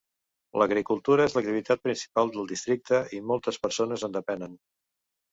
[0.59, 4.57] L"agricultura és l"activitat principal del districte i moltes personen en depenen.